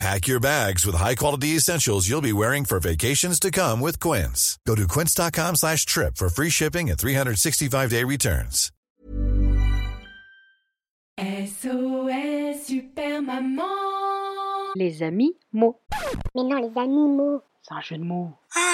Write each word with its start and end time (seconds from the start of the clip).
Pack 0.00 0.26
your 0.26 0.40
bags 0.40 0.84
with 0.84 0.96
high-quality 0.96 1.48
essentials 1.56 2.08
you'll 2.08 2.20
be 2.20 2.32
wearing 2.32 2.64
for 2.64 2.80
vacations 2.80 3.38
to 3.40 3.50
come 3.50 3.80
with 3.80 4.00
Quince. 4.00 4.58
Go 4.66 4.74
to 4.74 4.86
quince.com 4.88 5.56
slash 5.56 5.86
trip 5.86 6.16
for 6.16 6.28
free 6.28 6.50
shipping 6.50 6.90
and 6.90 6.98
365-day 6.98 8.02
returns. 8.04 8.70
SOS 11.16 12.66
Super 12.66 13.22
Maman 13.22 14.72
Les 14.74 15.00
amis 15.02 15.34
mots. 15.52 15.80
Mais 16.34 16.42
non, 16.42 16.56
les 16.60 16.76
animaux. 16.80 17.42
C'est 17.62 17.74
un 17.74 17.80
jeu 17.80 17.96
de 17.96 18.02
mots. 18.02 18.32
Ah, 18.56 18.73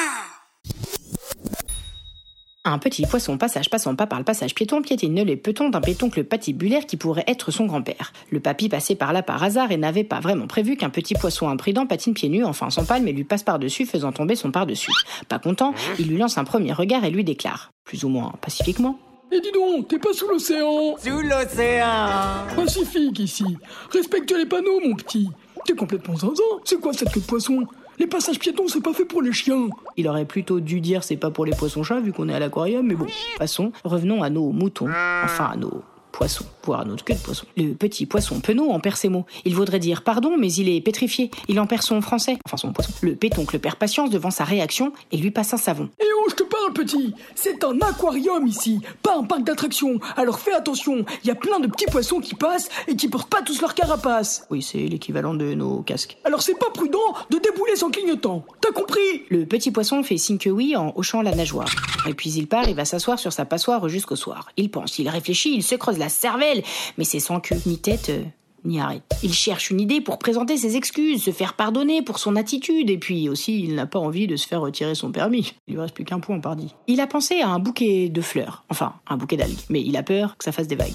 Un 2.70 2.78
petit 2.78 3.04
poisson 3.04 3.36
passage 3.36 3.68
passant 3.68 3.96
pas 3.96 4.06
par 4.06 4.20
le 4.20 4.24
passage 4.24 4.54
piéton 4.54 4.80
piétine 4.80 5.24
les 5.24 5.36
petons 5.36 5.70
d'un 5.70 5.80
pétoncle 5.80 6.22
patibulaire 6.22 6.86
qui 6.86 6.96
pourrait 6.96 7.24
être 7.26 7.50
son 7.50 7.66
grand-père. 7.66 8.12
Le 8.30 8.38
papy 8.38 8.68
passait 8.68 8.94
par 8.94 9.12
là 9.12 9.24
par 9.24 9.42
hasard 9.42 9.72
et 9.72 9.76
n'avait 9.76 10.04
pas 10.04 10.20
vraiment 10.20 10.46
prévu 10.46 10.76
qu'un 10.76 10.88
petit 10.88 11.14
poisson 11.14 11.48
imprudent 11.48 11.86
patine 11.88 12.14
pieds 12.14 12.28
nus, 12.28 12.44
enfin 12.44 12.70
son 12.70 12.84
palme 12.84 13.08
et 13.08 13.12
lui 13.12 13.24
passe 13.24 13.42
par-dessus 13.42 13.86
faisant 13.86 14.12
tomber 14.12 14.36
son 14.36 14.52
par-dessus. 14.52 14.92
Pas 15.28 15.40
content, 15.40 15.74
il 15.98 16.06
lui 16.06 16.16
lance 16.16 16.38
un 16.38 16.44
premier 16.44 16.72
regard 16.72 17.04
et 17.04 17.10
lui 17.10 17.24
déclare, 17.24 17.72
plus 17.82 18.04
ou 18.04 18.08
moins 18.08 18.34
pacifiquement. 18.40 19.00
Et 19.32 19.40
dis 19.40 19.50
donc, 19.50 19.88
t'es 19.88 19.98
pas 19.98 20.12
sous 20.12 20.28
l'océan 20.28 20.96
Sous 20.96 21.22
l'océan 21.22 22.46
Pacifique 22.54 23.18
ici. 23.18 23.44
Respecte 23.92 24.30
les 24.30 24.46
panneaux, 24.46 24.78
mon 24.84 24.94
petit. 24.94 25.28
T'es 25.64 25.72
complètement 25.72 26.16
zinzin. 26.16 26.42
C'est 26.64 26.80
quoi 26.80 26.92
cette 26.92 27.12
queue 27.12 27.20
de 27.20 27.26
poisson? 27.26 27.66
Les 28.00 28.06
passages 28.06 28.38
piétons, 28.38 28.66
c'est 28.66 28.80
pas 28.80 28.94
fait 28.94 29.04
pour 29.04 29.20
les 29.20 29.30
chiens. 29.30 29.68
Il 29.98 30.08
aurait 30.08 30.24
plutôt 30.24 30.58
dû 30.58 30.80
dire 30.80 31.04
c'est 31.04 31.18
pas 31.18 31.30
pour 31.30 31.44
les 31.44 31.52
poissons-chats 31.52 32.00
vu 32.00 32.14
qu'on 32.14 32.30
est 32.30 32.34
à 32.34 32.38
l'aquarium, 32.38 32.86
mais 32.86 32.94
bon. 32.94 33.06
Passons, 33.36 33.72
revenons 33.84 34.22
à 34.22 34.30
nos 34.30 34.52
moutons, 34.52 34.88
enfin 35.22 35.50
à 35.52 35.56
nos 35.56 35.82
poissons, 36.20 36.44
voire 36.64 36.80
à 36.80 36.84
notre 36.84 37.02
queue 37.02 37.14
de 37.14 37.18
poisson. 37.18 37.46
Le 37.56 37.72
petit 37.72 38.04
poisson 38.04 38.40
penaud 38.40 38.72
en 38.72 38.78
perd 38.78 38.96
ses 38.96 39.08
mots. 39.08 39.24
Il 39.46 39.54
vaudrait 39.54 39.78
dire 39.78 40.02
pardon, 40.02 40.36
mais 40.36 40.52
il 40.52 40.68
est 40.68 40.82
pétrifié. 40.82 41.30
Il 41.48 41.58
en 41.58 41.66
perd 41.66 41.80
son 41.80 42.02
français, 42.02 42.36
enfin 42.44 42.58
son 42.58 42.74
poisson. 42.74 42.92
Le 43.00 43.16
pétoncle 43.16 43.58
perd 43.58 43.76
patience 43.76 44.10
devant 44.10 44.30
sa 44.30 44.44
réaction 44.44 44.92
et 45.12 45.16
lui 45.16 45.30
passe 45.30 45.54
un 45.54 45.56
savon. 45.56 45.88
Et 45.98 46.04
oh, 46.18 46.26
je 46.28 46.34
te 46.34 46.42
parle, 46.42 46.74
petit 46.74 47.14
C'est 47.34 47.64
un 47.64 47.80
aquarium 47.80 48.46
ici, 48.46 48.80
pas 49.02 49.16
un 49.16 49.24
parc 49.24 49.44
d'attractions. 49.44 49.98
Alors 50.14 50.40
fais 50.40 50.52
attention, 50.52 51.06
il 51.24 51.28
y 51.28 51.30
a 51.30 51.34
plein 51.34 51.58
de 51.58 51.68
petits 51.68 51.86
poissons 51.86 52.20
qui 52.20 52.34
passent 52.34 52.68
et 52.86 52.96
qui 52.96 53.08
portent 53.08 53.30
pas 53.30 53.40
tous 53.40 53.62
leur 53.62 53.74
carapace. 53.74 54.46
Oui, 54.50 54.60
c'est 54.60 54.88
l'équivalent 54.88 55.32
de 55.32 55.54
nos 55.54 55.80
casques. 55.80 56.18
Alors 56.24 56.42
c'est 56.42 56.58
pas 56.58 56.68
prudent 56.68 56.98
de 57.30 57.38
débouler 57.38 57.76
sans 57.76 57.90
clignotant. 57.90 58.44
T'as 58.60 58.72
compris? 58.72 59.24
Le 59.30 59.46
petit 59.46 59.70
poisson 59.70 60.02
fait 60.02 60.18
signe 60.18 60.36
que 60.36 60.50
oui 60.50 60.76
en 60.76 60.92
hochant 60.96 61.22
la 61.22 61.34
nageoire. 61.34 61.70
Et 62.06 62.12
puis 62.12 62.30
il 62.32 62.46
part 62.46 62.68
et 62.68 62.74
va 62.74 62.84
s'asseoir 62.84 63.18
sur 63.18 63.32
sa 63.32 63.46
passoire 63.46 63.88
jusqu'au 63.88 64.16
soir. 64.16 64.50
Il 64.58 64.70
pense, 64.70 64.98
il 64.98 65.08
réfléchit, 65.08 65.54
il 65.54 65.62
se 65.62 65.76
creuse 65.76 65.96
la 65.96 66.09
cervelle, 66.10 66.62
mais 66.98 67.04
c'est 67.04 67.20
sans 67.20 67.40
queue 67.40 67.60
ni 67.66 67.78
tête. 67.78 68.10
euh, 68.10 68.24
ni 68.64 68.80
arrête. 68.80 69.02
Il 69.22 69.32
cherche 69.32 69.70
une 69.70 69.80
idée 69.80 70.00
pour 70.00 70.18
présenter 70.18 70.56
ses 70.56 70.76
excuses, 70.76 71.22
se 71.22 71.30
faire 71.30 71.54
pardonner 71.54 72.02
pour 72.02 72.18
son 72.18 72.36
attitude, 72.36 72.90
et 72.90 72.98
puis 72.98 73.28
aussi 73.28 73.60
il 73.60 73.74
n'a 73.74 73.86
pas 73.86 73.98
envie 73.98 74.26
de 74.26 74.36
se 74.36 74.46
faire 74.46 74.60
retirer 74.60 74.94
son 74.94 75.12
permis. 75.12 75.54
Il 75.66 75.74
lui 75.74 75.80
reste 75.80 75.94
plus 75.94 76.04
qu'un 76.04 76.20
point, 76.20 76.38
pardi. 76.40 76.74
Il 76.86 77.00
a 77.00 77.06
pensé 77.06 77.40
à 77.40 77.48
un 77.48 77.58
bouquet 77.58 78.08
de 78.08 78.20
fleurs, 78.20 78.64
enfin 78.68 78.94
un 79.08 79.16
bouquet 79.16 79.36
d'algues, 79.36 79.58
mais 79.68 79.80
il 79.80 79.96
a 79.96 80.02
peur 80.02 80.36
que 80.36 80.44
ça 80.44 80.52
fasse 80.52 80.68
des 80.68 80.76
vagues. 80.76 80.90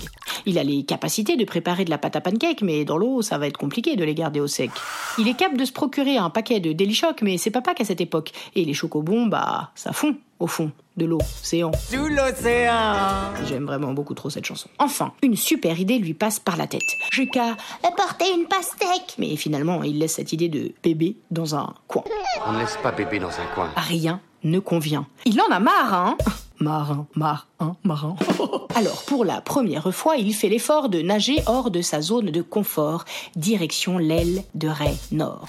Il 0.45 0.59
a 0.59 0.63
les 0.63 0.83
capacités 0.83 1.37
de 1.37 1.45
préparer 1.45 1.85
de 1.85 1.89
la 1.89 1.97
pâte 1.97 2.15
à 2.15 2.21
pancake, 2.21 2.61
mais 2.61 2.85
dans 2.85 2.97
l'eau 2.97 3.21
ça 3.21 3.37
va 3.37 3.47
être 3.47 3.57
compliqué 3.57 3.95
de 3.95 4.03
les 4.03 4.15
garder 4.15 4.39
au 4.39 4.47
sec. 4.47 4.71
Il 5.17 5.27
est 5.27 5.33
capable 5.35 5.59
de 5.59 5.65
se 5.65 5.71
procurer 5.71 6.17
un 6.17 6.29
paquet 6.29 6.59
de 6.59 6.73
Delichoc, 6.73 7.21
mais 7.21 7.37
c'est 7.37 7.51
pas 7.51 7.61
Pâques 7.61 7.81
à 7.81 7.85
cette 7.85 8.01
époque. 8.01 8.31
Et 8.55 8.63
les 8.63 8.73
chocobons, 8.73 9.25
bah 9.25 9.71
ça 9.73 9.91
fond 9.91 10.15
au 10.39 10.47
fond 10.47 10.71
de 10.97 11.05
l'océan. 11.05 11.71
Sous 11.89 12.07
l'océan 12.07 13.33
J'aime 13.47 13.65
vraiment 13.65 13.93
beaucoup 13.93 14.13
trop 14.13 14.29
cette 14.29 14.45
chanson. 14.45 14.69
Enfin, 14.79 15.13
une 15.21 15.35
super 15.35 15.79
idée 15.79 15.97
lui 15.97 16.13
passe 16.13 16.39
par 16.39 16.57
la 16.57 16.67
tête. 16.67 16.81
J'ai 17.11 17.27
qu'à 17.27 17.57
Apporter 17.83 18.25
une 18.33 18.45
pastèque. 18.45 19.15
mais 19.17 19.35
finalement, 19.35 19.83
il 19.83 19.99
laisse 19.99 20.13
cette 20.15 20.33
idée 20.33 20.49
de 20.49 20.71
bébé 20.83 21.17
dans 21.31 21.55
un 21.55 21.73
coin. 21.87 22.03
On 22.47 22.53
ne 22.53 22.59
laisse 22.59 22.77
pas 22.81 22.91
bébé 22.91 23.19
dans 23.19 23.29
un 23.29 23.45
coin. 23.53 23.69
Rien 23.75 24.19
ne 24.43 24.59
convient. 24.59 25.07
Il 25.25 25.39
en 25.41 25.51
a 25.51 25.59
marre, 25.59 25.93
hein 25.93 26.17
Marin, 26.59 27.05
marin, 27.15 27.75
marin. 27.83 28.15
Alors, 28.75 29.03
pour 29.03 29.25
la 29.25 29.41
première 29.41 29.93
fois, 29.93 30.15
il 30.15 30.33
fait 30.33 30.47
l'effort 30.47 30.87
de 30.87 31.01
nager 31.01 31.41
hors 31.47 31.69
de 31.69 31.81
sa 31.81 32.01
zone 32.01 32.31
de 32.31 32.41
confort, 32.41 33.03
direction 33.35 33.97
l'aile 33.97 34.43
de 34.53 34.69
Ray 34.69 34.97
Nord. 35.11 35.47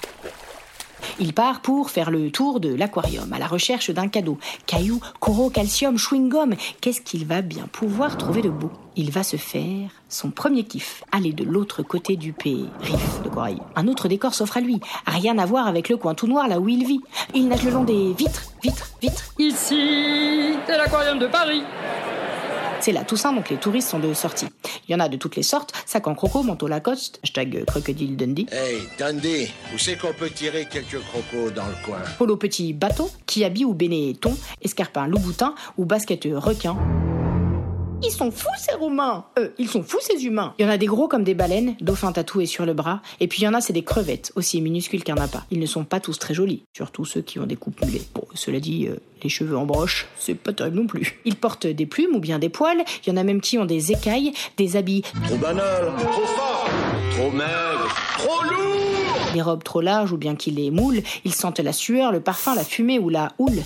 Il 1.19 1.33
part 1.33 1.61
pour 1.61 1.89
faire 1.89 2.11
le 2.11 2.31
tour 2.31 2.59
de 2.59 2.73
l'aquarium 2.73 3.31
à 3.33 3.39
la 3.39 3.47
recherche 3.47 3.89
d'un 3.89 4.07
cadeau. 4.07 4.37
Cailloux, 4.65 5.01
coraux, 5.19 5.49
calcium, 5.49 5.97
chewing-gum. 5.97 6.55
Qu'est-ce 6.81 7.01
qu'il 7.01 7.25
va 7.25 7.41
bien 7.41 7.67
pouvoir 7.71 8.17
trouver 8.17 8.41
de 8.41 8.49
beau? 8.49 8.71
Il 8.95 9.11
va 9.11 9.23
se 9.23 9.37
faire 9.37 9.89
son 10.09 10.31
premier 10.31 10.63
kiff. 10.63 11.03
Aller 11.11 11.33
de 11.33 11.43
l'autre 11.43 11.83
côté 11.83 12.15
du 12.15 12.33
pays. 12.33 12.67
Riff 12.81 13.21
de 13.23 13.29
corail. 13.29 13.59
Un 13.75 13.87
autre 13.87 14.07
décor 14.07 14.33
s'offre 14.33 14.57
à 14.57 14.61
lui. 14.61 14.79
Rien 15.05 15.37
à 15.37 15.45
voir 15.45 15.67
avec 15.67 15.89
le 15.89 15.97
coin 15.97 16.15
tout 16.15 16.27
noir 16.27 16.47
là 16.47 16.59
où 16.59 16.67
il 16.67 16.85
vit. 16.85 17.01
Il 17.35 17.47
nage 17.47 17.63
le 17.63 17.71
long 17.71 17.83
des 17.83 18.13
vitres, 18.13 18.51
vitres, 18.63 18.89
vitres. 19.01 19.33
Ici, 19.37 20.55
c'est 20.65 20.77
l'aquarium 20.77 21.19
de 21.19 21.27
Paris. 21.27 21.61
C'est 22.79 22.91
la 22.91 23.03
Toussaint, 23.03 23.33
donc 23.33 23.49
les 23.49 23.57
touristes 23.57 23.89
sont 23.89 23.99
de 23.99 24.13
sortie. 24.13 24.47
Il 24.87 24.91
y 24.91 24.95
en 24.95 24.99
a 24.99 25.09
de 25.09 25.17
toutes 25.17 25.35
les 25.35 25.43
sortes, 25.43 25.73
sac 25.85 26.07
en 26.07 26.15
croco, 26.15 26.43
manteau 26.43 26.67
Lacoste, 26.67 27.19
hashtag 27.23 27.65
crocodile 27.65 28.15
Dundee, 28.15 28.47
Hey, 28.51 28.81
Dundee, 28.97 29.51
où 29.73 29.77
c'est 29.77 29.97
qu'on 29.97 30.13
peut 30.13 30.29
tirer 30.29 30.67
quelques 30.71 30.99
crocos 30.99 31.51
dans 31.53 31.65
le 31.67 31.75
coin? 31.85 31.99
Polo 32.17 32.37
petit 32.37 32.73
bateau, 32.73 33.09
qui 33.25 33.43
habille 33.43 33.65
ou 33.65 33.73
bénéton, 33.73 34.37
escarpin 34.61 35.07
louboutin 35.07 35.55
ou 35.77 35.85
basket 35.85 36.27
requin. 36.31 36.77
Ils 38.03 38.11
sont 38.11 38.31
fous 38.31 38.47
ces 38.57 38.75
Roumains 38.75 39.25
Euh, 39.39 39.49
ils 39.57 39.67
sont 39.67 39.83
fous 39.83 39.99
ces 40.01 40.25
humains 40.25 40.53
Il 40.59 40.65
y 40.65 40.65
en 40.65 40.71
a 40.71 40.77
des 40.77 40.85
gros 40.85 41.07
comme 41.07 41.23
des 41.23 41.33
baleines, 41.33 41.75
dauphins 41.81 42.11
tatoués 42.11 42.45
sur 42.45 42.65
le 42.65 42.73
bras, 42.73 43.01
et 43.19 43.27
puis 43.27 43.41
il 43.41 43.45
y 43.45 43.47
en 43.47 43.53
a 43.53 43.61
c'est 43.61 43.73
des 43.73 43.83
crevettes, 43.83 44.31
aussi 44.35 44.61
minuscules 44.61 45.03
qu'un 45.03 45.15
appât. 45.15 45.45
Ils 45.51 45.59
ne 45.59 45.65
sont 45.65 45.83
pas 45.83 45.99
tous 45.99 46.19
très 46.19 46.33
jolis, 46.33 46.63
surtout 46.75 47.05
ceux 47.05 47.21
qui 47.21 47.39
ont 47.39 47.45
des 47.45 47.55
coupes 47.55 47.83
mulet. 47.83 48.01
Bon, 48.13 48.23
cela 48.33 48.59
dit, 48.59 48.87
euh, 48.87 48.97
les 49.23 49.29
cheveux 49.29 49.57
en 49.57 49.65
broche, 49.65 50.07
c'est 50.19 50.35
pas 50.35 50.53
terrible 50.53 50.77
non 50.77 50.87
plus. 50.87 51.19
Ils 51.25 51.35
portent 51.35 51.67
des 51.67 51.85
plumes 51.85 52.15
ou 52.15 52.19
bien 52.19 52.39
des 52.39 52.49
poils, 52.49 52.83
il 53.05 53.09
y 53.09 53.13
en 53.13 53.17
a 53.17 53.23
même 53.23 53.41
qui 53.41 53.57
ont 53.57 53.65
des 53.65 53.91
écailles, 53.91 54.31
des 54.57 54.75
habits 54.75 55.01
Trop 55.25 55.37
banal, 55.37 55.91
trop 55.97 56.25
fort, 56.25 56.69
trop 57.11 57.31
maigre, 57.31 57.95
trop 58.17 58.43
lourd 58.43 58.77
des 59.33 59.41
robes 59.41 59.63
trop 59.63 59.81
larges 59.81 60.13
ou 60.13 60.17
bien 60.17 60.35
qu'ils 60.35 60.55
les 60.55 60.71
moulent, 60.71 61.01
ils 61.25 61.33
sentent 61.33 61.59
la 61.59 61.73
sueur, 61.73 62.11
le 62.11 62.21
parfum, 62.21 62.55
la 62.55 62.63
fumée 62.63 62.97
ou 62.97 63.09
la 63.09 63.33
houle. 63.37 63.63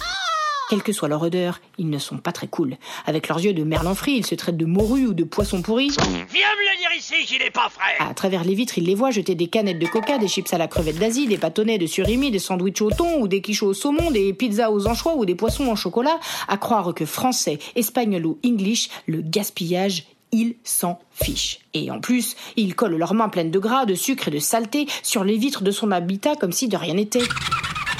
Quelle 0.71 0.83
que 0.83 0.93
soit 0.93 1.09
leur 1.09 1.21
odeur, 1.21 1.59
ils 1.77 1.89
ne 1.89 1.97
sont 1.97 2.17
pas 2.17 2.31
très 2.31 2.47
cool. 2.47 2.77
Avec 3.05 3.27
leurs 3.27 3.41
yeux 3.41 3.51
de 3.51 3.65
merlan 3.65 3.93
frit, 3.93 4.13
ils 4.13 4.25
se 4.25 4.35
traitent 4.35 4.55
de 4.55 4.63
morue 4.63 5.07
ou 5.07 5.13
de 5.13 5.25
poisson 5.25 5.61
pourri. 5.61 5.89
Viens 5.89 5.97
me 5.97 6.71
le 6.71 6.77
dire 6.79 6.89
ici 6.97 7.25
qu'il 7.25 7.41
est 7.41 7.51
pas 7.51 7.67
frais 7.67 7.97
À 7.99 8.13
travers 8.13 8.45
les 8.45 8.55
vitres, 8.55 8.77
ils 8.77 8.85
les 8.85 8.95
voient 8.95 9.11
jeter 9.11 9.35
des 9.35 9.47
canettes 9.47 9.79
de 9.79 9.87
coca, 9.87 10.17
des 10.17 10.29
chips 10.29 10.53
à 10.53 10.57
la 10.57 10.69
crevette 10.69 10.97
d'Asie, 10.97 11.27
des 11.27 11.35
bâtonnets 11.35 11.77
de 11.77 11.87
surimi, 11.87 12.31
des 12.31 12.39
sandwichs 12.39 12.81
au 12.81 12.89
thon 12.89 13.19
ou 13.19 13.27
des 13.27 13.41
quiches 13.41 13.63
au 13.63 13.73
saumon, 13.73 14.11
des 14.11 14.31
pizzas 14.31 14.71
aux 14.71 14.87
anchois 14.87 15.17
ou 15.17 15.25
des 15.25 15.35
poissons 15.35 15.67
en 15.67 15.75
chocolat. 15.75 16.21
À 16.47 16.55
croire 16.55 16.93
que 16.93 17.05
français, 17.05 17.59
espagnol 17.75 18.25
ou 18.25 18.39
english, 18.45 18.87
le 19.07 19.21
gaspillage, 19.21 20.05
ils 20.31 20.55
s'en 20.63 20.99
fichent. 21.11 21.59
Et 21.73 21.91
en 21.91 21.99
plus, 21.99 22.37
ils 22.55 22.75
collent 22.75 22.95
leurs 22.95 23.13
mains 23.13 23.27
pleines 23.27 23.51
de 23.51 23.59
gras, 23.59 23.85
de 23.85 23.93
sucre 23.93 24.29
et 24.29 24.31
de 24.31 24.39
saleté 24.39 24.87
sur 25.03 25.25
les 25.25 25.37
vitres 25.37 25.63
de 25.63 25.71
son 25.71 25.91
habitat 25.91 26.37
comme 26.37 26.53
si 26.53 26.69
de 26.69 26.77
rien 26.77 26.93
n'était. 26.93 27.27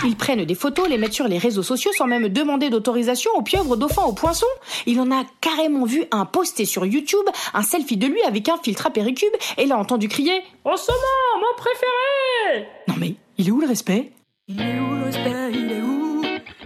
Ils 0.03 0.15
prennent 0.15 0.45
des 0.45 0.55
photos, 0.55 0.89
les 0.89 0.97
mettent 0.97 1.13
sur 1.13 1.27
les 1.27 1.37
réseaux 1.37 1.61
sociaux 1.61 1.91
sans 1.95 2.07
même 2.07 2.27
demander 2.29 2.69
d'autorisation 2.69 3.31
aux 3.35 3.43
pieuvres, 3.43 3.71
aux 3.71 3.75
dauphins, 3.75 4.03
aux 4.03 4.13
poissons. 4.13 4.47
Il 4.87 4.99
en 4.99 5.11
a 5.11 5.23
carrément 5.41 5.85
vu 5.85 6.05
un 6.11 6.25
posté 6.25 6.65
sur 6.65 6.85
YouTube, 6.85 7.25
un 7.53 7.61
selfie 7.61 7.97
de 7.97 8.07
lui 8.07 8.21
avec 8.23 8.49
un 8.49 8.57
filtre 8.57 8.87
à 8.87 8.89
péricube, 8.89 9.33
et 9.57 9.65
l'a 9.65 9.77
entendu 9.77 10.07
crier 10.07 10.41
En 10.65 10.75
saumon, 10.75 10.97
mon 11.35 11.55
préféré 11.55 12.67
Non 12.87 12.95
mais, 12.97 13.15
il 13.37 13.47
est 13.47 13.51
où 13.51 13.61
le 13.61 13.67
respect? 13.67 14.11
Il 14.47 14.59
est 14.59 14.79
où 14.79 14.95
le 14.95 15.03
respect? 15.03 15.51
Il 15.53 15.71
est 15.71 15.81
où? 15.81 16.21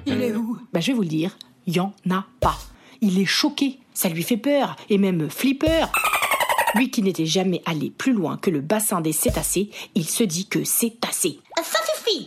Il 0.06 0.22
est 0.22 0.34
où? 0.34 0.58
Bah 0.72 0.80
je 0.80 0.88
vais 0.88 0.94
vous 0.94 1.02
le 1.02 1.08
dire, 1.08 1.38
y 1.68 1.80
en 1.80 1.94
a 2.10 2.26
pas. 2.40 2.58
Il 3.02 3.20
est 3.20 3.26
choqué, 3.26 3.80
ça 3.94 4.08
lui 4.08 4.24
fait 4.24 4.38
peur, 4.38 4.78
et 4.90 4.98
même 4.98 5.30
flipper. 5.30 5.88
Lui 6.76 6.90
qui 6.90 7.02
n'était 7.02 7.26
jamais 7.26 7.62
allé 7.66 7.90
plus 7.90 8.14
loin 8.14 8.38
que 8.38 8.50
le 8.50 8.62
bassin 8.62 9.02
des 9.02 9.14
cétacés, 9.14 9.70
il 9.94 10.06
se 10.06 10.24
dit 10.24 10.48
que 10.48 10.64
c'est 10.64 10.98
assez. 11.08 11.40
Ça 11.64 11.80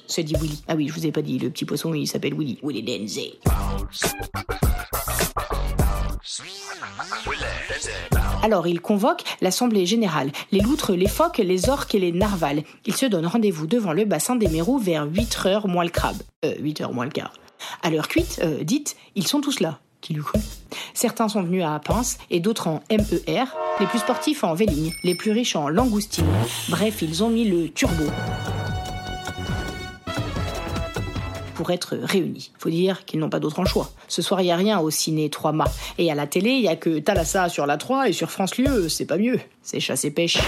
Se 0.06 0.20
dit 0.20 0.34
Willy. 0.40 0.62
Ah 0.68 0.74
oui, 0.74 0.88
je 0.88 0.92
vous 0.92 1.06
ai 1.06 1.12
pas 1.12 1.22
dit, 1.22 1.38
le 1.38 1.50
petit 1.50 1.64
poisson 1.64 1.94
il 1.94 2.06
s'appelle 2.06 2.34
Willy. 2.34 2.58
Willy 2.62 2.82
Denze. 2.82 3.20
Alors 8.42 8.66
il 8.66 8.80
convoque 8.80 9.22
l'assemblée 9.40 9.86
générale, 9.86 10.30
les 10.52 10.60
loutres, 10.60 10.92
les 10.92 11.08
phoques, 11.08 11.38
les 11.38 11.68
orques 11.68 11.94
et 11.94 11.98
les 11.98 12.12
narvals. 12.12 12.62
Ils 12.86 12.96
se 12.96 13.06
donnent 13.06 13.26
rendez-vous 13.26 13.66
devant 13.66 13.92
le 13.92 14.04
bassin 14.04 14.36
des 14.36 14.48
Mérous 14.48 14.78
vers 14.78 15.06
8 15.06 15.46
heures 15.46 15.68
moins 15.68 15.84
le 15.84 15.90
crabe. 15.90 16.18
Euh, 16.44 16.54
8 16.58 16.80
heures 16.82 16.92
moins 16.92 17.04
le 17.04 17.10
quart. 17.10 17.32
À 17.82 17.90
l'heure 17.90 18.08
cuite, 18.08 18.40
euh, 18.42 18.62
dite, 18.64 18.96
ils 19.14 19.26
sont 19.26 19.40
tous 19.40 19.60
là. 19.60 19.80
Qui 20.00 20.14
l'eût 20.14 20.22
Certains 20.94 21.28
sont 21.28 21.42
venus 21.42 21.64
à 21.64 21.78
Pince 21.80 22.18
et 22.30 22.38
d'autres 22.38 22.68
en 22.68 22.82
MER, 22.88 23.46
les 23.80 23.86
plus 23.86 23.98
sportifs 23.98 24.44
en 24.44 24.54
Véligne, 24.54 24.92
les 25.02 25.16
plus 25.16 25.32
riches 25.32 25.56
en 25.56 25.68
langoustine. 25.68 26.26
Bref, 26.68 27.02
ils 27.02 27.24
ont 27.24 27.30
mis 27.30 27.44
le 27.44 27.68
turbo 27.68 28.04
pour 31.58 31.72
être 31.72 31.96
réunis. 31.96 32.52
Faut 32.56 32.70
dire 32.70 33.04
qu'ils 33.04 33.18
n'ont 33.18 33.28
pas 33.28 33.40
d'autre 33.40 33.58
en 33.58 33.64
choix. 33.64 33.90
Ce 34.06 34.22
soir, 34.22 34.40
il 34.40 34.44
n'y 34.44 34.52
a 34.52 34.56
rien 34.56 34.78
au 34.78 34.90
ciné 34.90 35.28
3 35.28 35.50
mâts. 35.50 35.64
Et 35.98 36.08
à 36.08 36.14
la 36.14 36.28
télé, 36.28 36.50
il 36.50 36.62
y 36.62 36.68
a 36.68 36.76
que 36.76 37.00
Thalassa 37.00 37.48
sur 37.48 37.66
la 37.66 37.76
3 37.76 38.08
et 38.10 38.12
sur 38.12 38.30
France 38.30 38.56
Lieu, 38.58 38.88
c'est 38.88 39.06
pas 39.06 39.18
mieux. 39.18 39.40
C'est 39.60 39.80
chasse 39.80 40.04
et 40.04 40.12
pêche. 40.12 40.38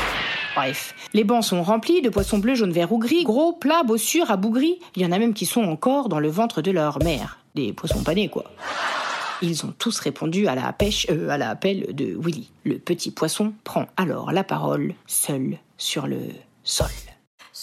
Bref. 0.55 0.95
Les 1.13 1.25
bancs 1.25 1.43
sont 1.43 1.65
remplis 1.65 2.01
de 2.01 2.11
poissons 2.11 2.39
bleus, 2.39 2.55
jaunes, 2.55 2.71
verts 2.71 2.93
ou 2.93 2.99
gris, 2.99 3.25
gros, 3.25 3.53
plats, 3.53 3.83
bossures, 3.83 4.31
abougris. 4.31 4.79
Il 4.95 5.03
y 5.03 5.05
en 5.05 5.11
a 5.11 5.19
même 5.19 5.35
qui 5.35 5.47
sont 5.47 5.65
encore 5.65 6.09
dans 6.09 6.21
le 6.21 6.29
ventre 6.29 6.63
de 6.63 6.71
leur 6.71 7.03
mère. 7.03 7.41
Des 7.57 7.73
poissons 7.73 8.05
panés, 8.05 8.29
quoi. 8.29 8.45
Ils 9.43 9.67
ont 9.67 9.75
tous 9.77 9.99
répondu 9.99 10.47
à 10.47 10.55
la 10.55 10.73
pêche, 10.73 11.09
euh, 11.11 11.29
à 11.29 11.39
l'appel 11.39 11.93
de 11.93 12.17
Willy. 12.17 12.53
Le 12.63 12.79
petit 12.79 13.11
poisson 13.11 13.53
prend 13.65 13.87
alors 13.97 14.31
la 14.31 14.45
parole, 14.45 14.95
seul 15.09 15.59
sur 15.77 16.07
le 16.07 16.21
sol. 16.63 16.87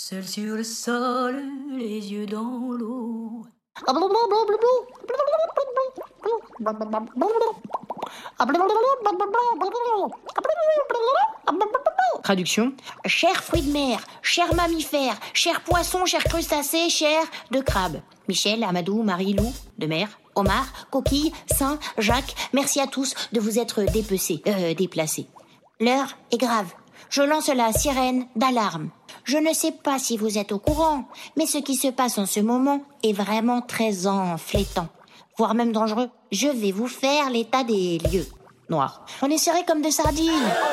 Seul 0.10 0.26
sur 0.26 0.56
le 0.56 0.64
sol, 0.64 1.44
les 1.78 2.14
yeux 2.14 2.26
dans 2.26 2.72
l'eau. 2.72 3.44
Traduction 12.24 12.72
Cher 13.06 13.44
fruit 13.44 13.62
de 13.62 13.72
mer, 13.74 14.00
cher 14.22 14.56
mammifère, 14.56 15.20
cher 15.34 15.60
poisson, 15.60 16.06
cher 16.06 16.24
crustacé, 16.24 16.88
cher 16.88 17.22
de 17.52 17.60
crabe. 17.60 18.00
Michel, 18.30 18.64
Amadou, 18.64 19.04
Marie-Lou, 19.04 19.52
de 19.78 19.88
mer, 19.88 20.08
Omar, 20.36 20.88
Coquille, 20.90 21.34
Saint, 21.54 21.80
Jacques, 21.98 22.34
merci 22.54 22.80
à 22.80 22.88
tous 22.88 23.14
de 23.34 23.42
vous 23.42 23.60
être 23.60 23.84
dépecés, 23.84 24.42
euh, 24.48 24.74
déplacés. 24.74 25.28
L'heure 25.82 26.18
est 26.32 26.38
grave. 26.38 26.72
Je 27.10 27.24
lance 27.24 27.50
la 27.50 27.74
sirène 27.74 28.28
d'alarme. 28.38 28.90
Je 29.28 29.38
ne 29.38 29.52
sais 29.54 29.74
pas 29.74 30.00
si 30.00 30.16
vous 30.16 30.38
êtes 30.38 30.54
au 30.54 30.58
courant, 30.58 31.04
mais 31.36 31.46
ce 31.46 31.58
qui 31.58 31.76
se 31.76 31.90
passe 31.90 32.18
en 32.18 32.26
ce 32.26 32.40
moment 32.40 32.84
est 33.04 33.12
vraiment 33.12 33.60
très 33.60 34.08
enflétant, 34.08 34.88
voire 35.38 35.54
même 35.54 35.74
dangereux. 35.74 36.10
Je 36.32 36.48
vais 36.48 36.72
vous 36.72 36.88
faire 36.88 37.30
l'état 37.30 37.66
des 37.66 37.98
lieux. 37.98 38.26
Noir. 38.70 39.06
On 39.22 39.30
est 39.30 39.38
serrés 39.38 39.66
comme 39.68 39.82
des 39.82 39.92
sardines. 39.92 40.32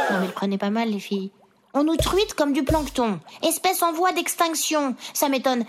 Non 0.09 0.21
mais 0.21 0.29
le 0.29 0.33
prenez 0.33 0.57
pas 0.57 0.71
mal 0.71 0.89
les 0.89 1.01
filles. 1.01 1.33
On 1.75 1.83
nous 1.83 1.97
truite 1.97 2.35
comme 2.35 2.53
du 2.53 2.63
plancton, 2.63 3.19
espèce 3.43 3.83
en 3.83 3.93
voie 3.93 4.13
d'extinction. 4.13 4.95
Ça 5.15 5.29
m'étonnerait 5.29 5.67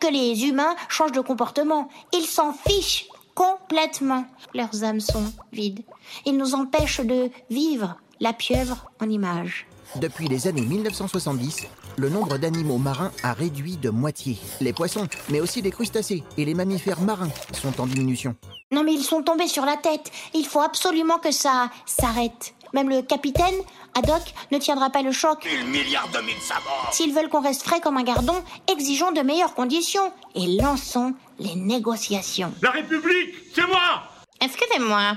que 0.00 0.08
les 0.08 0.46
humains 0.46 0.74
changent 0.88 1.12
de 1.12 1.20
comportement. 1.20 1.88
Ils 2.12 2.26
s'en 2.26 2.52
fichent 2.52 3.06
complètement. 3.36 4.24
Leurs 4.52 4.82
âmes 4.82 4.98
sont 4.98 5.32
vides. 5.52 5.84
Ils 6.24 6.36
nous 6.36 6.56
empêchent 6.56 7.02
de 7.02 7.30
vivre 7.50 7.96
la 8.18 8.32
pieuvre 8.32 8.90
en 9.00 9.08
image. 9.08 9.68
Depuis 9.94 10.28
les 10.28 10.46
années 10.48 10.62
1970, 10.62 11.66
le 11.96 12.08
nombre 12.10 12.36
d'animaux 12.36 12.78
marins 12.78 13.12
a 13.22 13.32
réduit 13.32 13.76
de 13.76 13.88
moitié. 13.90 14.36
Les 14.60 14.72
poissons, 14.72 15.06
mais 15.30 15.40
aussi 15.40 15.62
les 15.62 15.70
crustacés 15.70 16.22
et 16.36 16.44
les 16.44 16.54
mammifères 16.54 17.00
marins 17.00 17.30
sont 17.52 17.80
en 17.80 17.86
diminution. 17.86 18.34
Non 18.72 18.82
mais 18.82 18.92
ils 18.92 19.04
sont 19.04 19.22
tombés 19.22 19.46
sur 19.46 19.64
la 19.64 19.76
tête. 19.76 20.10
Il 20.34 20.44
faut 20.44 20.60
absolument 20.60 21.18
que 21.18 21.30
ça 21.30 21.70
s'arrête. 21.86 22.54
Même 22.74 22.90
le 22.90 23.00
capitaine, 23.00 23.54
Haddock, 23.96 24.22
ne 24.50 24.58
tiendra 24.58 24.90
pas 24.90 25.02
le 25.02 25.12
choc. 25.12 25.46
Mille 25.46 25.66
milliards 25.66 26.08
de 26.08 26.18
mille 26.18 26.40
sabords 26.40 26.90
S'ils 26.92 27.14
veulent 27.14 27.28
qu'on 27.28 27.40
reste 27.40 27.62
frais 27.62 27.80
comme 27.80 27.96
un 27.96 28.02
gardon, 28.02 28.42
exigeons 28.70 29.12
de 29.12 29.20
meilleures 29.20 29.54
conditions 29.54 30.12
et 30.34 30.60
lançons 30.60 31.14
les 31.38 31.54
négociations. 31.54 32.52
La 32.60 32.72
République, 32.72 33.34
c'est 33.54 33.66
moi 33.66 34.02
Excusez-moi. 34.40 35.16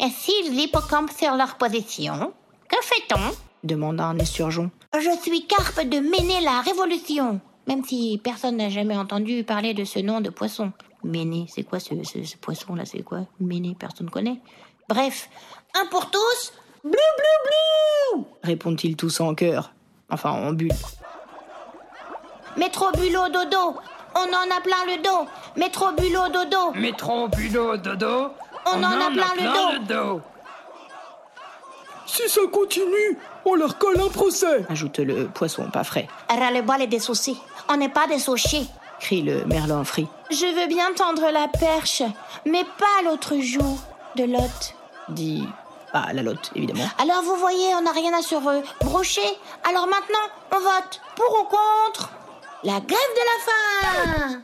Et 0.00 0.08
s'ils 0.10 0.56
l'hippocampe 0.56 1.10
sur 1.16 1.34
leur 1.34 1.56
position, 1.56 2.32
que 2.68 2.76
fait-on? 2.82 3.34
Demanda 3.64 4.04
un 4.06 4.18
esturgeon. 4.18 4.70
Je 4.94 5.10
suis 5.22 5.46
Carpe 5.46 5.82
de 5.88 5.98
Méné 6.00 6.40
la 6.42 6.60
Révolution. 6.60 7.40
Même 7.66 7.84
si 7.84 8.20
personne 8.22 8.56
n'a 8.56 8.68
jamais 8.68 8.96
entendu 8.96 9.44
parler 9.44 9.74
de 9.74 9.84
ce 9.84 9.98
nom 10.00 10.20
de 10.20 10.30
poisson. 10.30 10.72
Méné, 11.04 11.46
c'est 11.48 11.62
quoi 11.62 11.78
ce, 11.78 11.94
ce- 12.04 12.24
ce 12.24 12.36
poisson-là 12.36 12.84
C'est 12.84 13.02
quoi? 13.02 13.20
Méné, 13.38 13.76
personne 13.78 14.10
connaît. 14.10 14.40
Bref, 14.88 15.28
un 15.74 15.86
pour 15.86 16.10
tous, 16.10 16.52
blou 16.82 16.90
blou 16.92 18.16
blou 18.18 18.26
Répondent-ils 18.42 18.96
tous 18.96 19.20
en 19.20 19.34
chœur. 19.34 19.72
Enfin, 20.10 20.30
en 20.32 20.52
bulle. 20.52 20.72
Métro 22.56 22.90
bulot 22.92 23.28
dodo, 23.28 23.76
on 24.16 24.18
en 24.18 24.56
a 24.56 24.60
plein 24.60 24.84
le 24.86 25.00
dos. 25.02 25.28
Métro 25.56 25.92
bulot 25.92 26.28
dodo, 26.32 26.72
Métro, 26.74 27.28
bulot, 27.28 27.76
dodo. 27.76 28.30
on, 28.66 28.82
en, 28.82 28.82
a 28.82 29.10
plein, 29.10 29.34
le 29.36 29.86
dos. 29.86 29.94
dos. 29.94 30.20
Si 32.06 32.28
ça 32.28 32.40
continue, 32.52 33.16
on 33.44 33.54
leur 33.54 33.78
colle 33.78 34.00
un 34.00 34.08
procès. 34.08 34.64
Ajoute 34.68 34.98
le 34.98 35.28
poisson 35.28 35.70
pas 35.70 35.84
frais. 35.84 36.08
Ras-le-bol 36.28 36.82
et 36.82 36.86
des 36.86 37.00
soucis. 37.00 37.40
On 37.68 37.76
n'est 37.76 37.88
pas 37.88 38.06
des 38.06 38.18
soucis. 38.18 38.68
Crie 39.00 39.22
le 39.22 39.44
merlan 39.46 39.84
frit. 39.84 40.08
Je 40.30 40.46
veux 40.60 40.68
bien 40.68 40.92
tendre 40.94 41.30
la 41.32 41.48
perche, 41.48 42.02
mais 42.44 42.64
pas 42.64 43.02
l'autre 43.04 43.38
jour 43.40 43.78
de 44.16 44.24
Lot. 44.24 44.74
Dit. 45.08 45.46
Ah, 45.92 46.12
la 46.12 46.22
lotte, 46.22 46.52
évidemment. 46.54 46.84
Alors 46.98 47.22
vous 47.22 47.34
voyez, 47.36 47.74
on 47.74 47.82
n'a 47.82 47.90
rien 47.90 48.12
à 48.16 48.22
se 48.22 48.36
brocher. 48.84 49.20
Alors 49.68 49.86
maintenant, 49.86 50.18
on 50.52 50.60
vote 50.60 51.00
pour 51.16 51.40
ou 51.40 51.44
contre 51.44 52.10
la 52.62 52.78
grève 52.80 52.88
de 52.88 53.24
la 53.26 54.32
faim. 54.32 54.42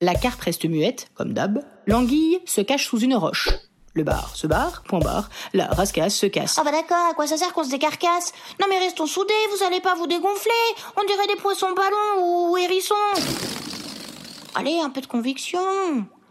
La 0.00 0.14
carpe 0.14 0.40
reste 0.42 0.66
muette, 0.66 1.08
comme 1.14 1.32
d'hab. 1.32 1.64
L'anguille 1.86 2.40
se 2.44 2.60
cache 2.60 2.86
sous 2.86 3.00
une 3.00 3.16
roche. 3.16 3.48
Le 3.96 4.02
bar 4.02 4.34
se 4.34 4.48
barre, 4.48 4.82
point 4.82 4.98
barre. 4.98 5.30
La 5.52 5.66
rascasse 5.66 6.16
se 6.16 6.26
casse. 6.26 6.58
Ah 6.58 6.64
bah 6.64 6.72
d'accord, 6.72 7.10
à 7.12 7.14
quoi 7.14 7.28
ça 7.28 7.36
sert 7.36 7.52
qu'on 7.52 7.62
se 7.62 7.70
décarcasse? 7.70 8.32
Non 8.60 8.66
mais 8.68 8.80
restons 8.80 9.06
soudés, 9.06 9.32
vous 9.56 9.64
allez 9.64 9.80
pas 9.80 9.94
vous 9.94 10.08
dégonfler. 10.08 10.50
On 11.00 11.06
dirait 11.06 11.28
des 11.28 11.40
poissons 11.40 11.72
ballons 11.76 12.50
ou 12.50 12.56
hérissons. 12.56 12.94
Allez, 14.56 14.80
un 14.80 14.90
peu 14.90 15.00
de 15.00 15.06
conviction. 15.06 15.60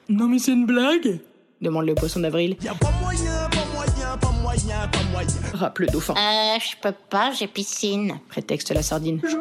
Non 0.09 0.27
mais 0.27 0.39
c'est 0.39 0.51
une 0.51 0.65
blague 0.65 1.21
demande 1.61 1.85
le 1.85 1.95
poisson 1.95 2.19
d'avril. 2.19 2.57
Y'a 2.61 2.73
pas 2.73 2.91
moyen, 3.01 3.49
pas 3.49 3.65
moyen, 3.73 4.17
pas 4.17 4.31
moyen, 4.41 4.87
pas 4.89 5.03
moyen. 5.13 5.29
Rappe 5.53 5.79
le 5.79 5.87
dauphin. 5.87 6.15
Euh, 6.15 6.59
je 6.59 6.75
peux 6.81 6.93
pas, 7.09 7.31
j'ai 7.31 7.47
piscine. 7.47 8.19
Prétexte 8.27 8.71
la 8.71 8.83
sardine. 8.83 9.21
Je... 9.23 9.37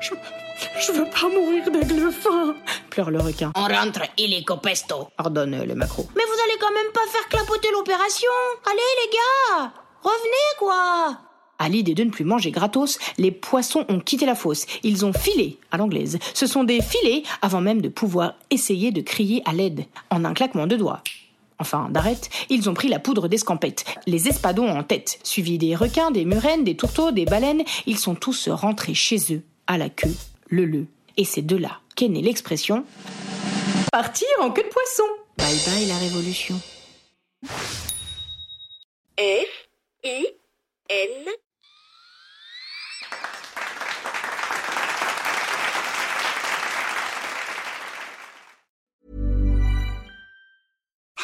Je... 0.00 0.14
Je 0.80 0.92
veux 0.92 1.04
pas 1.04 1.28
mourir 1.28 1.70
d'aigle 1.70 2.10
fin. 2.10 2.54
Pleure 2.90 3.10
le 3.10 3.20
requin. 3.20 3.52
On 3.54 3.64
rentre 3.64 4.02
illico 4.16 4.56
pesto. 4.56 5.08
Ordonne 5.18 5.64
le 5.64 5.74
macro. 5.74 6.06
Mais 6.16 6.22
vous 6.24 6.33
quand 6.60 6.72
même 6.72 6.92
pas 6.92 7.06
faire 7.10 7.28
clapoter 7.28 7.68
l'opération. 7.72 8.30
Allez 8.66 8.80
les 9.02 9.10
gars, 9.12 9.72
revenez 10.02 10.58
quoi. 10.58 11.18
À 11.58 11.68
l'idée 11.68 11.94
de 11.94 12.04
ne 12.04 12.10
plus 12.10 12.24
manger 12.24 12.50
gratos, 12.50 12.98
les 13.16 13.30
poissons 13.30 13.84
ont 13.88 14.00
quitté 14.00 14.26
la 14.26 14.34
fosse. 14.34 14.66
Ils 14.82 15.04
ont 15.06 15.12
filé 15.12 15.58
à 15.70 15.76
l'anglaise. 15.76 16.18
Ce 16.34 16.46
sont 16.46 16.64
des 16.64 16.82
filets 16.82 17.22
avant 17.42 17.60
même 17.60 17.80
de 17.80 17.88
pouvoir 17.88 18.34
essayer 18.50 18.90
de 18.90 19.00
crier 19.00 19.42
à 19.44 19.52
l'aide. 19.52 19.84
En 20.10 20.24
un 20.24 20.34
claquement 20.34 20.66
de 20.66 20.76
doigts. 20.76 21.02
Enfin, 21.60 21.88
d'arrête, 21.90 22.28
ils 22.50 22.68
ont 22.68 22.74
pris 22.74 22.88
la 22.88 22.98
poudre 22.98 23.28
d'escampette, 23.28 23.84
les 24.06 24.28
espadons 24.28 24.68
en 24.68 24.82
tête, 24.82 25.20
suivis 25.22 25.56
des 25.56 25.76
requins, 25.76 26.10
des 26.10 26.24
murènes, 26.24 26.64
des 26.64 26.76
tourteaux, 26.76 27.12
des 27.12 27.24
baleines. 27.24 27.62
Ils 27.86 27.98
sont 27.98 28.16
tous 28.16 28.48
rentrés 28.48 28.94
chez 28.94 29.18
eux, 29.32 29.42
à 29.68 29.78
la 29.78 29.88
queue, 29.88 30.14
le 30.48 30.64
le. 30.64 30.86
Et 31.16 31.24
c'est 31.24 31.42
de 31.42 31.56
là 31.56 31.78
qu'est 31.94 32.08
née 32.08 32.22
l'expression 32.22 32.84
Partir 33.92 34.26
en 34.40 34.50
queue 34.50 34.64
de 34.64 34.68
poisson. 34.68 35.04
Bye 35.36 35.58
bye 35.66 35.86
la 35.86 35.98
révolution. 35.98 36.60
F 39.18 39.68
I 40.04 40.26
N 40.88 41.28